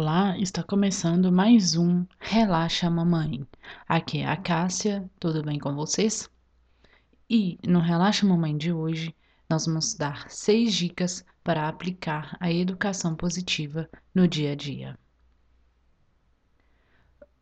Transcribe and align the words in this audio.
Olá, 0.00 0.38
está 0.38 0.62
começando 0.62 1.32
mais 1.32 1.74
um 1.74 2.06
Relaxa 2.20 2.88
Mamãe. 2.88 3.44
Aqui 3.88 4.18
é 4.18 4.28
a 4.28 4.36
Cássia, 4.36 5.10
tudo 5.18 5.42
bem 5.42 5.58
com 5.58 5.74
vocês? 5.74 6.30
E 7.28 7.58
no 7.66 7.80
Relaxa 7.80 8.24
Mamãe 8.24 8.56
de 8.56 8.72
hoje, 8.72 9.12
nós 9.50 9.66
vamos 9.66 9.94
dar 9.94 10.30
seis 10.30 10.72
dicas 10.72 11.24
para 11.42 11.66
aplicar 11.66 12.36
a 12.38 12.48
educação 12.48 13.16
positiva 13.16 13.90
no 14.14 14.28
dia 14.28 14.52
a 14.52 14.54
dia. 14.54 14.96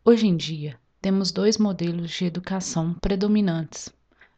Hoje 0.03 0.27
em 0.27 0.35
dia, 0.35 0.81
temos 1.03 1.31
dois 1.31 1.59
modelos 1.59 2.11
de 2.11 2.25
educação 2.25 2.95
predominantes: 2.95 3.93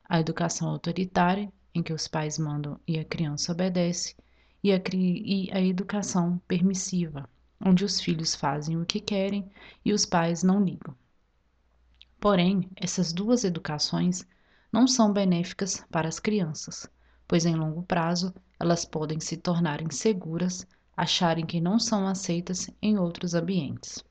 a 0.08 0.18
educação 0.18 0.68
autoritária, 0.68 1.52
em 1.72 1.84
que 1.84 1.92
os 1.92 2.08
pais 2.08 2.36
mandam 2.36 2.80
e 2.84 2.98
a 2.98 3.04
criança 3.04 3.52
obedece, 3.52 4.16
e 4.60 4.72
a, 4.72 4.80
e 4.92 5.50
a 5.52 5.60
educação 5.60 6.42
permissiva 6.48 7.28
onde 7.60 7.84
os 7.84 8.00
filhos 8.00 8.34
fazem 8.34 8.80
o 8.80 8.86
que 8.86 9.00
querem 9.00 9.50
e 9.84 9.92
os 9.92 10.06
pais 10.06 10.42
não 10.42 10.62
ligam. 10.62 10.94
Porém, 12.20 12.68
essas 12.76 13.12
duas 13.12 13.44
educações 13.44 14.26
não 14.72 14.86
são 14.86 15.12
benéficas 15.12 15.84
para 15.90 16.08
as 16.08 16.18
crianças, 16.18 16.88
pois 17.26 17.46
em 17.46 17.54
longo 17.54 17.82
prazo 17.82 18.34
elas 18.58 18.84
podem 18.84 19.20
se 19.20 19.36
tornar 19.36 19.80
inseguras, 19.80 20.66
acharem 20.96 21.46
que 21.46 21.60
não 21.60 21.78
são 21.78 22.06
aceitas 22.06 22.68
em 22.82 22.98
outros 22.98 23.34
ambientes. 23.34 24.04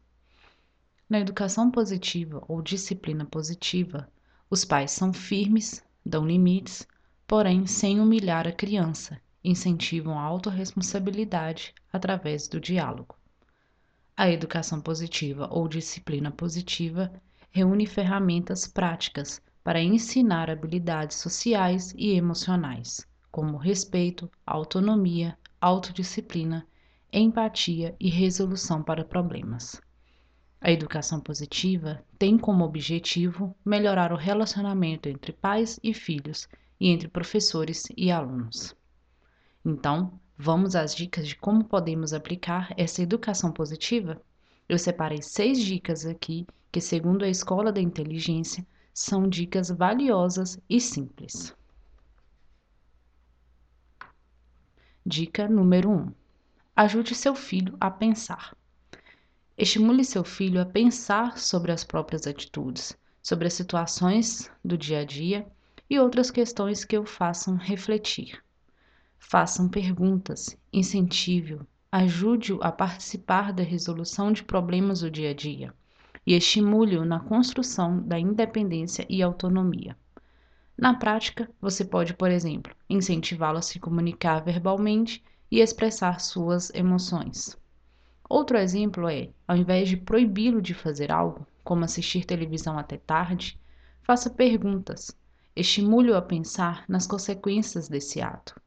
Na 1.09 1.20
educação 1.20 1.70
positiva 1.70 2.43
ou 2.48 2.62
disciplina 2.62 3.26
positiva, 3.26 4.09
os 4.49 4.63
pais 4.63 4.91
são 4.91 5.12
firmes, 5.12 5.84
dão 6.05 6.26
limites, 6.26 6.88
porém 7.26 7.68
sem 7.68 7.99
humilhar 7.99 8.48
a 8.48 8.54
criança, 8.54 9.20
incentivam 9.43 10.18
a 10.18 10.23
autorresponsabilidade 10.23 11.73
através 11.91 12.48
do 12.48 12.59
diálogo. 12.59 13.16
A 14.20 14.31
educação 14.31 14.81
positiva 14.81 15.48
ou 15.52 15.67
disciplina 15.67 16.31
positiva 16.31 17.13
reúne 17.52 17.85
ferramentas 17.85 18.65
práticas 18.65 19.40
para 19.63 19.79
ensinar 19.79 20.49
habilidades 20.49 21.18
sociais 21.18 21.93
e 21.96 22.15
emocionais, 22.15 23.05
como 23.29 23.57
respeito, 23.57 24.27
autonomia, 24.43 25.38
autodisciplina, 25.62 26.65
empatia 27.13 27.95
e 27.99 28.10
resolução 28.10 28.82
para 28.82 29.05
problemas. 29.05 29.79
A 30.60 30.71
educação 30.71 31.20
positiva 31.20 32.04
tem 32.18 32.40
como 32.40 32.65
objetivo 32.65 33.55
melhorar 33.63 34.12
o 34.12 34.18
relacionamento 34.18 35.07
entre 35.07 35.32
pais 35.32 35.79
e 35.84 35.93
filhos 35.93 36.49
e 36.79 36.90
entre 36.90 37.07
professores 37.07 37.85
e 37.95 38.10
alunos. 38.10 38.76
Então, 39.63 40.20
Vamos 40.40 40.76
às 40.76 40.93
dicas 40.93 41.27
de 41.27 41.35
como 41.35 41.63
podemos 41.63 42.13
aplicar 42.13 42.71
essa 42.77 43.02
educação 43.02 43.52
positiva? 43.52 44.21
Eu 44.70 44.77
separei 44.77 45.20
seis 45.20 45.60
dicas 45.60 46.05
aqui 46.05 46.46
que, 46.71 46.79
segundo 46.79 47.26
a 47.26 47.27
Escola 47.27 47.71
da 47.71 47.82
Inteligência, 47.82 48.63
são 48.94 49.27
dicas 49.27 49.71
valiosas 49.71 50.60
e 50.70 50.79
simples. 50.79 51.55
Dica 55.04 55.48
número 55.48 55.90
1: 55.90 55.94
um, 55.96 56.13
Ajude 56.76 57.16
seu 57.16 57.34
filho 57.34 57.76
a 57.82 57.90
pensar. 57.90 58.55
Estimule 59.57 60.05
seu 60.05 60.24
filho 60.24 60.62
a 60.62 60.66
pensar 60.68 61.40
sobre 61.40 61.72
as 61.72 61.84
próprias 61.84 62.27
atitudes, 62.27 62.96
sobre 63.24 63.48
as 63.48 63.54
situações 63.54 64.51
do 64.63 64.78
dia 64.78 65.00
a 65.00 65.03
dia 65.03 65.47
e 65.90 65.97
outras 65.97 66.29
questões 66.29 66.85
que 66.85 66.96
o 66.96 67.07
façam 67.07 67.56
refletir. 67.56 68.40
Façam 69.19 69.68
perguntas, 69.68 70.57
incentive-o, 70.72 71.66
ajude-o 71.91 72.59
a 72.62 72.72
participar 72.72 73.51
da 73.51 73.63
resolução 73.63 74.31
de 74.31 74.44
problemas 74.44 75.01
do 75.01 75.12
dia 75.12 75.31
a 75.31 75.34
dia 75.34 75.73
e 76.25 76.34
estimule-o 76.34 77.06
na 77.06 77.19
construção 77.19 78.01
da 78.01 78.19
independência 78.19 79.06
e 79.09 79.22
autonomia. 79.22 79.97
Na 80.78 80.94
prática, 80.94 81.50
você 81.59 81.83
pode, 81.83 82.13
por 82.13 82.29
exemplo, 82.29 82.75
incentivá-lo 82.89 83.57
a 83.57 83.61
se 83.61 83.79
comunicar 83.79 84.44
verbalmente 84.44 85.23
e 85.49 85.59
expressar 85.59 86.19
suas 86.19 86.69
emoções. 86.73 87.57
Outro 88.29 88.57
exemplo 88.57 89.07
é, 89.09 89.29
ao 89.47 89.55
invés 89.55 89.88
de 89.88 89.97
proibi-lo 89.97 90.61
de 90.61 90.73
fazer 90.73 91.11
algo, 91.11 91.47
como 91.63 91.85
assistir 91.85 92.25
televisão 92.25 92.78
até 92.78 92.97
tarde, 92.97 93.59
faça 94.01 94.29
perguntas, 94.29 95.17
estimule-o 95.55 96.16
a 96.16 96.22
pensar 96.22 96.84
nas 96.88 97.07
consequências 97.07 97.88
desse 97.88 98.22
ato. 98.22 98.59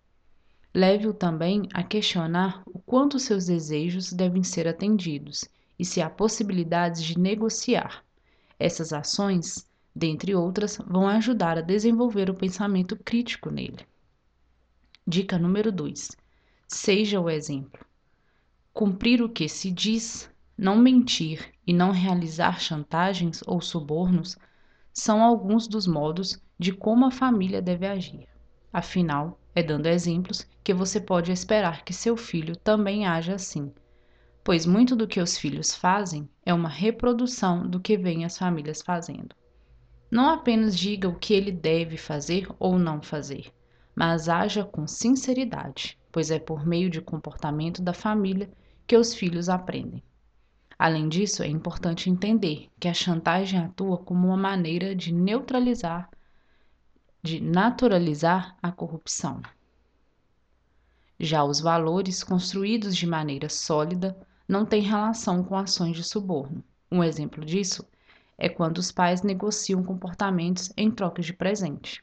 Leve-o 0.72 1.12
também 1.12 1.68
a 1.74 1.82
questionar 1.82 2.62
o 2.66 2.78
quanto 2.78 3.18
seus 3.18 3.46
desejos 3.46 4.12
devem 4.12 4.44
ser 4.44 4.68
atendidos 4.68 5.44
e 5.76 5.84
se 5.84 6.00
há 6.00 6.08
possibilidades 6.08 7.02
de 7.02 7.18
negociar. 7.18 8.04
Essas 8.58 8.92
ações, 8.92 9.66
dentre 9.94 10.34
outras, 10.34 10.78
vão 10.86 11.08
ajudar 11.08 11.58
a 11.58 11.62
desenvolver 11.62 12.30
o 12.30 12.34
pensamento 12.34 12.96
crítico 12.96 13.50
nele. 13.50 13.84
Dica 15.04 15.38
número 15.38 15.72
2: 15.72 16.10
Seja 16.68 17.20
o 17.20 17.28
exemplo. 17.28 17.84
Cumprir 18.72 19.22
o 19.22 19.28
que 19.28 19.48
se 19.48 19.72
diz, 19.72 20.30
não 20.56 20.76
mentir 20.76 21.52
e 21.66 21.72
não 21.72 21.90
realizar 21.90 22.60
chantagens 22.60 23.42
ou 23.44 23.60
subornos 23.60 24.36
são 24.92 25.22
alguns 25.22 25.66
dos 25.66 25.86
modos 25.86 26.40
de 26.58 26.72
como 26.72 27.06
a 27.06 27.10
família 27.10 27.60
deve 27.60 27.86
agir. 27.86 28.28
Afinal, 28.72 29.39
é 29.54 29.62
dando 29.62 29.86
exemplos 29.86 30.46
que 30.62 30.72
você 30.72 31.00
pode 31.00 31.32
esperar 31.32 31.84
que 31.84 31.92
seu 31.92 32.16
filho 32.16 32.56
também 32.56 33.06
haja 33.06 33.34
assim, 33.34 33.72
pois 34.44 34.64
muito 34.64 34.94
do 34.94 35.06
que 35.06 35.20
os 35.20 35.36
filhos 35.36 35.74
fazem 35.74 36.28
é 36.44 36.54
uma 36.54 36.68
reprodução 36.68 37.68
do 37.68 37.80
que 37.80 37.96
vêm 37.96 38.24
as 38.24 38.38
famílias 38.38 38.82
fazendo. 38.82 39.34
Não 40.10 40.30
apenas 40.30 40.76
diga 40.76 41.08
o 41.08 41.18
que 41.18 41.34
ele 41.34 41.52
deve 41.52 41.96
fazer 41.96 42.48
ou 42.58 42.78
não 42.78 43.00
fazer, 43.00 43.52
mas 43.94 44.28
haja 44.28 44.64
com 44.64 44.86
sinceridade, 44.86 45.98
pois 46.10 46.30
é 46.30 46.38
por 46.38 46.66
meio 46.66 46.90
de 46.90 47.00
comportamento 47.00 47.82
da 47.82 47.92
família 47.92 48.50
que 48.86 48.96
os 48.96 49.14
filhos 49.14 49.48
aprendem. 49.48 50.02
Além 50.78 51.08
disso, 51.08 51.42
é 51.42 51.46
importante 51.46 52.08
entender 52.08 52.68
que 52.80 52.88
a 52.88 52.94
chantagem 52.94 53.60
atua 53.60 53.98
como 53.98 54.28
uma 54.28 54.36
maneira 54.36 54.94
de 54.94 55.12
neutralizar 55.12 56.08
de 57.22 57.40
naturalizar 57.40 58.56
a 58.62 58.72
corrupção. 58.72 59.42
Já 61.18 61.44
os 61.44 61.60
valores 61.60 62.24
construídos 62.24 62.96
de 62.96 63.06
maneira 63.06 63.48
sólida 63.48 64.16
não 64.48 64.64
têm 64.64 64.80
relação 64.80 65.44
com 65.44 65.54
ações 65.54 65.94
de 65.94 66.02
suborno. 66.02 66.64
Um 66.90 67.04
exemplo 67.04 67.44
disso 67.44 67.86
é 68.38 68.48
quando 68.48 68.78
os 68.78 68.90
pais 68.90 69.22
negociam 69.22 69.84
comportamentos 69.84 70.72
em 70.76 70.90
troca 70.90 71.20
de 71.20 71.34
presente. 71.34 72.02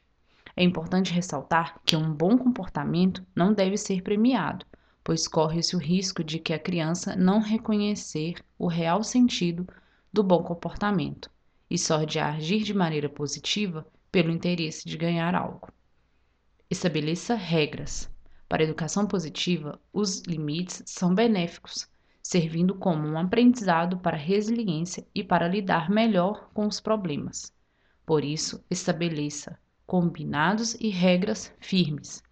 É 0.54 0.62
importante 0.62 1.12
ressaltar 1.12 1.80
que 1.84 1.96
um 1.96 2.12
bom 2.12 2.38
comportamento 2.38 3.24
não 3.34 3.52
deve 3.52 3.76
ser 3.76 4.02
premiado, 4.02 4.64
pois 5.02 5.26
corre-se 5.26 5.74
o 5.74 5.80
risco 5.80 6.22
de 6.22 6.38
que 6.38 6.52
a 6.52 6.58
criança 6.58 7.16
não 7.16 7.40
reconhecer 7.40 8.36
o 8.56 8.68
real 8.68 9.02
sentido 9.02 9.66
do 10.12 10.22
bom 10.22 10.42
comportamento 10.44 11.28
e 11.68 11.76
só 11.76 12.04
de 12.04 12.18
agir 12.18 12.62
de 12.62 12.72
maneira 12.72 13.08
positiva 13.08 13.84
pelo 14.10 14.30
interesse 14.30 14.88
de 14.88 14.96
ganhar 14.96 15.34
algo. 15.34 15.68
Estabeleça 16.70 17.34
regras. 17.34 18.10
Para 18.48 18.62
a 18.62 18.64
educação 18.64 19.06
positiva, 19.06 19.80
os 19.92 20.22
limites 20.22 20.82
são 20.86 21.14
benéficos, 21.14 21.88
servindo 22.22 22.74
como 22.74 23.06
um 23.06 23.18
aprendizado 23.18 23.98
para 23.98 24.16
resiliência 24.16 25.06
e 25.14 25.22
para 25.22 25.48
lidar 25.48 25.90
melhor 25.90 26.50
com 26.52 26.66
os 26.66 26.80
problemas. 26.80 27.52
Por 28.04 28.24
isso, 28.24 28.64
estabeleça 28.70 29.58
combinados 29.86 30.74
e 30.74 30.90
regras 30.90 31.50
firmes. 31.58 32.22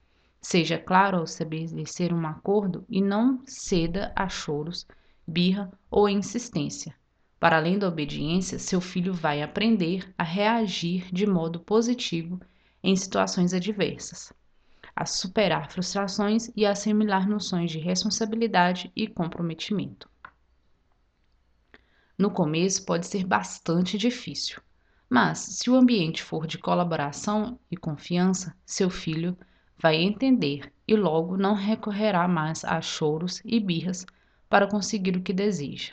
Seja 0.40 0.78
claro 0.78 1.18
ao 1.18 1.24
estabelecer 1.24 2.12
um 2.12 2.26
acordo 2.26 2.84
e 2.88 3.00
não 3.00 3.42
ceda 3.46 4.12
a 4.14 4.28
choros, 4.28 4.86
birra 5.26 5.72
ou 5.90 6.08
insistência. 6.08 6.94
Para 7.38 7.58
além 7.58 7.78
da 7.78 7.88
obediência, 7.88 8.58
seu 8.58 8.80
filho 8.80 9.12
vai 9.12 9.42
aprender 9.42 10.12
a 10.16 10.24
reagir 10.24 11.12
de 11.12 11.26
modo 11.26 11.60
positivo 11.60 12.40
em 12.82 12.96
situações 12.96 13.52
adversas, 13.52 14.32
a 14.94 15.04
superar 15.04 15.70
frustrações 15.70 16.50
e 16.56 16.64
a 16.64 16.70
assimilar 16.70 17.28
noções 17.28 17.70
de 17.70 17.78
responsabilidade 17.78 18.90
e 18.96 19.06
comprometimento. 19.06 20.08
No 22.16 22.30
começo 22.30 22.86
pode 22.86 23.06
ser 23.06 23.26
bastante 23.26 23.98
difícil, 23.98 24.62
mas 25.08 25.38
se 25.38 25.68
o 25.68 25.76
ambiente 25.76 26.22
for 26.22 26.46
de 26.46 26.56
colaboração 26.56 27.60
e 27.70 27.76
confiança, 27.76 28.56
seu 28.64 28.88
filho 28.88 29.36
vai 29.78 29.96
entender 29.96 30.72
e 30.88 30.96
logo 30.96 31.36
não 31.36 31.54
recorrerá 31.54 32.26
mais 32.26 32.64
a 32.64 32.80
choros 32.80 33.42
e 33.44 33.60
birras 33.60 34.06
para 34.48 34.66
conseguir 34.66 35.18
o 35.18 35.22
que 35.22 35.34
deseja. 35.34 35.92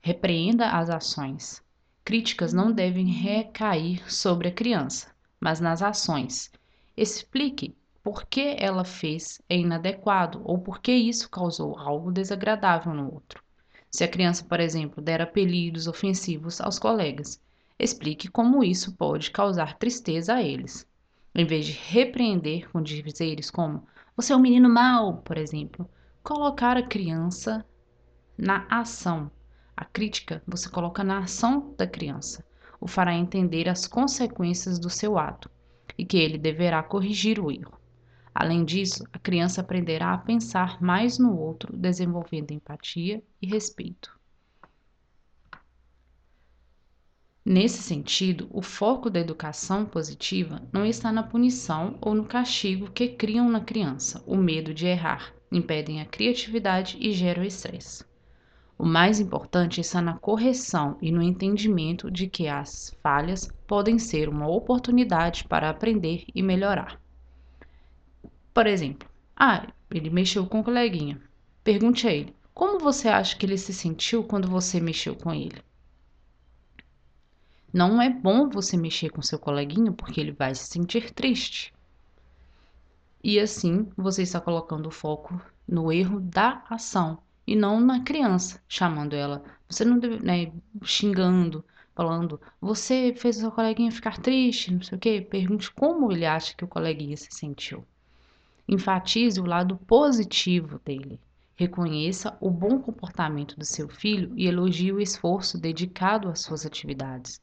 Repreenda 0.00 0.70
as 0.70 0.88
ações. 0.88 1.62
Críticas 2.04 2.52
não 2.52 2.72
devem 2.72 3.06
recair 3.06 4.10
sobre 4.10 4.48
a 4.48 4.52
criança, 4.52 5.14
mas 5.40 5.60
nas 5.60 5.82
ações. 5.82 6.50
Explique 6.96 7.76
por 8.02 8.24
que 8.26 8.56
ela 8.58 8.84
fez 8.84 9.42
é 9.48 9.56
inadequado 9.56 10.40
ou 10.44 10.58
por 10.58 10.80
que 10.80 10.92
isso 10.92 11.28
causou 11.28 11.78
algo 11.78 12.10
desagradável 12.10 12.94
no 12.94 13.12
outro. 13.12 13.42
Se 13.90 14.04
a 14.04 14.08
criança, 14.08 14.44
por 14.44 14.60
exemplo, 14.60 15.02
der 15.02 15.20
apelidos 15.20 15.86
ofensivos 15.86 16.60
aos 16.60 16.78
colegas, 16.78 17.40
explique 17.78 18.28
como 18.28 18.64
isso 18.64 18.94
pode 18.96 19.30
causar 19.30 19.76
tristeza 19.78 20.34
a 20.34 20.42
eles. 20.42 20.86
Em 21.34 21.44
vez 21.44 21.66
de 21.66 21.72
repreender 21.72 22.70
com 22.70 22.80
dizeres 22.82 23.50
como 23.50 23.86
você 24.16 24.32
é 24.32 24.36
um 24.36 24.40
menino 24.40 24.68
mau, 24.68 25.18
por 25.18 25.36
exemplo, 25.36 25.88
colocar 26.22 26.76
a 26.76 26.82
criança 26.82 27.64
na 28.36 28.66
ação. 28.70 29.30
A 29.78 29.84
crítica 29.84 30.42
você 30.44 30.68
coloca 30.68 31.04
na 31.04 31.18
ação 31.20 31.72
da 31.78 31.86
criança, 31.86 32.44
o 32.80 32.88
fará 32.88 33.14
entender 33.14 33.68
as 33.68 33.86
consequências 33.86 34.76
do 34.76 34.90
seu 34.90 35.16
ato 35.16 35.48
e 35.96 36.04
que 36.04 36.16
ele 36.16 36.36
deverá 36.36 36.82
corrigir 36.82 37.38
o 37.38 37.48
erro. 37.48 37.78
Além 38.34 38.64
disso, 38.64 39.04
a 39.12 39.20
criança 39.20 39.60
aprenderá 39.60 40.12
a 40.12 40.18
pensar 40.18 40.82
mais 40.82 41.16
no 41.16 41.38
outro, 41.38 41.76
desenvolvendo 41.76 42.50
empatia 42.50 43.22
e 43.40 43.46
respeito. 43.46 44.18
Nesse 47.44 47.80
sentido, 47.80 48.48
o 48.50 48.60
foco 48.60 49.08
da 49.08 49.20
educação 49.20 49.86
positiva 49.86 50.60
não 50.72 50.84
está 50.84 51.12
na 51.12 51.22
punição 51.22 51.96
ou 52.00 52.16
no 52.16 52.24
castigo 52.24 52.90
que 52.90 53.10
criam 53.10 53.48
na 53.48 53.60
criança 53.60 54.24
o 54.26 54.36
medo 54.36 54.74
de 54.74 54.86
errar, 54.86 55.32
impedem 55.52 56.00
a 56.00 56.04
criatividade 56.04 56.96
e 56.98 57.12
geram 57.12 57.44
estresse. 57.44 58.07
O 58.78 58.86
mais 58.86 59.18
importante 59.18 59.80
está 59.80 60.00
na 60.00 60.16
correção 60.16 60.96
e 61.02 61.10
no 61.10 61.20
entendimento 61.20 62.08
de 62.08 62.28
que 62.28 62.46
as 62.46 62.96
falhas 63.02 63.50
podem 63.66 63.98
ser 63.98 64.28
uma 64.28 64.46
oportunidade 64.46 65.42
para 65.42 65.68
aprender 65.68 66.24
e 66.32 66.40
melhorar. 66.44 67.00
Por 68.54 68.68
exemplo, 68.68 69.08
ah, 69.36 69.66
ele 69.90 70.08
mexeu 70.08 70.46
com 70.46 70.60
o 70.60 70.64
coleguinha. 70.64 71.20
Pergunte 71.64 72.06
a 72.06 72.12
ele: 72.12 72.32
como 72.54 72.78
você 72.78 73.08
acha 73.08 73.36
que 73.36 73.44
ele 73.44 73.58
se 73.58 73.74
sentiu 73.74 74.22
quando 74.22 74.46
você 74.46 74.78
mexeu 74.78 75.16
com 75.16 75.34
ele? 75.34 75.60
Não 77.72 78.00
é 78.00 78.08
bom 78.08 78.48
você 78.48 78.76
mexer 78.76 79.10
com 79.10 79.20
seu 79.20 79.40
coleguinha 79.40 79.90
porque 79.90 80.20
ele 80.20 80.32
vai 80.32 80.54
se 80.54 80.68
sentir 80.68 81.10
triste. 81.10 81.74
E 83.24 83.40
assim 83.40 83.90
você 83.96 84.22
está 84.22 84.40
colocando 84.40 84.86
o 84.86 84.92
foco 84.92 85.40
no 85.66 85.90
erro 85.90 86.20
da 86.20 86.64
ação 86.70 87.18
e 87.48 87.56
não 87.56 87.80
na 87.80 88.04
criança, 88.04 88.62
chamando 88.68 89.16
ela, 89.16 89.42
você 89.66 89.82
não 89.82 89.98
deve, 89.98 90.22
né, 90.22 90.52
xingando, 90.82 91.64
falando, 91.94 92.38
você 92.60 93.14
fez 93.16 93.38
o 93.38 93.40
seu 93.40 93.50
coleguinha 93.50 93.90
ficar 93.90 94.18
triste, 94.18 94.70
não 94.70 94.82
sei 94.82 94.98
o 94.98 95.00
quê. 95.00 95.26
Pergunte 95.30 95.72
como 95.72 96.12
ele 96.12 96.26
acha 96.26 96.54
que 96.54 96.62
o 96.62 96.68
coleguinha 96.68 97.16
se 97.16 97.28
sentiu. 97.30 97.86
Enfatize 98.68 99.40
o 99.40 99.46
lado 99.46 99.78
positivo 99.78 100.78
dele. 100.84 101.18
Reconheça 101.56 102.36
o 102.38 102.50
bom 102.50 102.82
comportamento 102.82 103.58
do 103.58 103.64
seu 103.64 103.88
filho 103.88 104.30
e 104.36 104.46
elogie 104.46 104.92
o 104.92 105.00
esforço 105.00 105.58
dedicado 105.58 106.28
às 106.28 106.40
suas 106.40 106.66
atividades. 106.66 107.40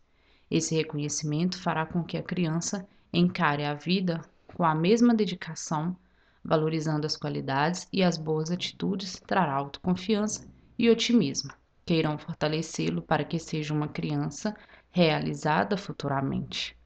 Esse 0.52 0.76
reconhecimento 0.76 1.60
fará 1.60 1.84
com 1.84 2.04
que 2.04 2.16
a 2.16 2.22
criança 2.22 2.88
encare 3.12 3.66
a 3.66 3.74
vida 3.74 4.22
com 4.54 4.64
a 4.64 4.76
mesma 4.76 5.16
dedicação, 5.16 5.98
valorizando 6.46 7.08
as 7.08 7.18
qualidades 7.18 7.88
e 7.92 8.04
as 8.04 8.18
boas 8.18 8.52
atitudes, 8.52 9.20
trará 9.26 9.54
autoconfiança 9.54 10.48
e 10.78 10.90
otimismo, 10.90 11.52
que 11.84 11.96
irão 11.96 12.20
fortalecê-lo 12.20 13.02
para 13.02 13.24
que 13.24 13.40
seja 13.40 13.74
uma 13.74 13.88
criança 13.88 14.56
realizada 14.92 15.76
futuramente. 15.76 16.78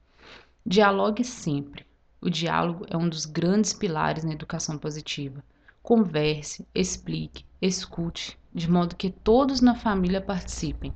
Dialogue 0.66 1.24
sempre. 1.24 1.86
O 2.22 2.30
diálogo 2.30 2.86
é 2.90 2.96
um 2.96 3.10
dos 3.10 3.26
grandes 3.26 3.74
pilares 3.74 4.24
na 4.24 4.34
educação 4.34 4.78
positiva. 4.78 5.44
Converse, 5.82 6.66
explique, 6.74 7.46
escute, 7.62 8.38
de 8.54 8.70
modo 8.70 8.96
que 8.96 9.10
todos 9.10 9.62
na 9.62 9.76
família 9.76 10.22
participem. 10.22 10.94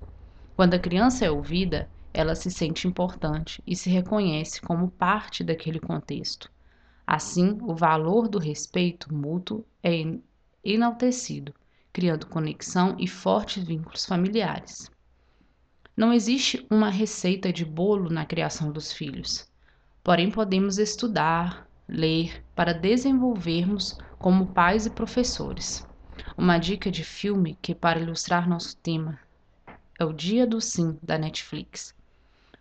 Quando 0.55 0.73
a 0.75 0.79
criança 0.79 1.25
é 1.25 1.31
ouvida, 1.31 1.89
ela 2.13 2.35
se 2.35 2.51
sente 2.51 2.87
importante 2.87 3.61
e 3.65 3.75
se 3.75 3.89
reconhece 3.89 4.61
como 4.61 4.91
parte 4.91 5.43
daquele 5.43 5.79
contexto. 5.79 6.51
Assim, 7.05 7.57
o 7.61 7.75
valor 7.75 8.27
do 8.27 8.39
respeito 8.39 9.13
mútuo 9.13 9.65
é 9.83 10.17
enaltecido, 10.63 11.53
criando 11.91 12.27
conexão 12.27 12.95
e 12.97 13.07
fortes 13.07 13.63
vínculos 13.63 14.05
familiares. 14.05 14.89
Não 15.95 16.13
existe 16.13 16.65
uma 16.71 16.89
receita 16.89 17.51
de 17.51 17.65
bolo 17.65 18.09
na 18.09 18.25
criação 18.25 18.71
dos 18.71 18.91
filhos, 18.91 19.47
porém 20.03 20.31
podemos 20.31 20.77
estudar, 20.77 21.67
ler 21.87 22.43
para 22.55 22.73
desenvolvermos 22.73 23.97
como 24.17 24.47
pais 24.47 24.85
e 24.85 24.89
professores. 24.89 25.85
Uma 26.37 26.57
dica 26.57 26.89
de 26.89 27.03
filme 27.03 27.57
que, 27.61 27.75
para 27.75 27.99
ilustrar 27.99 28.47
nosso 28.47 28.77
tema, 28.77 29.19
é 29.99 30.05
O 30.05 30.13
Dia 30.13 30.47
do 30.47 30.61
Sim 30.61 30.97
da 31.03 31.17
Netflix 31.17 31.93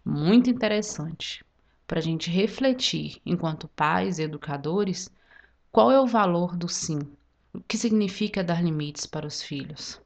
muito 0.04 0.50
interessante 0.50 1.44
para 1.92 1.98
a 1.98 2.02
gente 2.02 2.30
refletir, 2.30 3.20
enquanto 3.26 3.68
pais 3.68 4.18
e 4.18 4.22
educadores, 4.22 5.10
qual 5.70 5.90
é 5.90 6.00
o 6.00 6.06
valor 6.06 6.56
do 6.56 6.66
sim, 6.66 7.00
o 7.52 7.60
que 7.60 7.76
significa 7.76 8.42
dar 8.42 8.64
limites 8.64 9.04
para 9.04 9.26
os 9.26 9.42
filhos. 9.42 10.00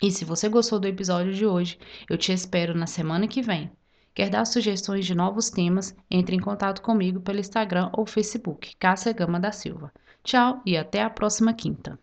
E 0.00 0.10
se 0.10 0.24
você 0.24 0.48
gostou 0.48 0.80
do 0.80 0.88
episódio 0.88 1.34
de 1.34 1.44
hoje, 1.44 1.78
eu 2.08 2.16
te 2.16 2.32
espero 2.32 2.74
na 2.74 2.86
semana 2.86 3.28
que 3.28 3.42
vem. 3.42 3.70
Quer 4.14 4.30
dar 4.30 4.46
sugestões 4.46 5.04
de 5.04 5.14
novos 5.14 5.50
temas? 5.50 5.94
Entre 6.10 6.34
em 6.34 6.40
contato 6.40 6.80
comigo 6.80 7.20
pelo 7.20 7.40
Instagram 7.40 7.90
ou 7.92 8.06
Facebook, 8.06 8.74
Cássia 8.76 9.12
Gama 9.12 9.38
da 9.38 9.52
Silva. 9.52 9.92
Tchau 10.24 10.62
e 10.64 10.78
até 10.78 11.02
a 11.02 11.10
próxima 11.10 11.52
quinta. 11.52 11.98